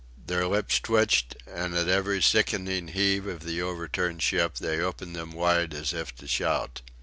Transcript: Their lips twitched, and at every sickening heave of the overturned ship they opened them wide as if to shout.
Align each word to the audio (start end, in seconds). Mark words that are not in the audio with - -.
Their 0.25 0.47
lips 0.47 0.79
twitched, 0.79 1.35
and 1.45 1.75
at 1.75 1.87
every 1.87 2.23
sickening 2.23 2.87
heave 2.87 3.27
of 3.27 3.41
the 3.43 3.61
overturned 3.61 4.23
ship 4.23 4.55
they 4.55 4.79
opened 4.79 5.15
them 5.15 5.31
wide 5.31 5.75
as 5.75 5.93
if 5.93 6.15
to 6.15 6.27
shout. 6.27 6.81